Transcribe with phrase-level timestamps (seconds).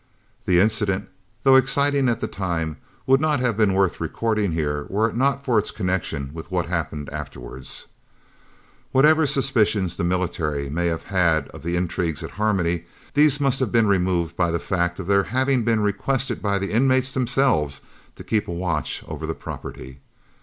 [0.47, 1.09] This incident,
[1.43, 5.45] though exciting at the time, would not have been worth recording here were it not
[5.45, 7.85] for its connection with what happened afterwards.
[8.93, 13.85] Whatever suspicions the military may have had of intrigues at Harmony, these must have been
[13.85, 17.83] removed by the fact of their having been requested by the inmates themselves
[18.15, 19.99] to keep a watch over the property.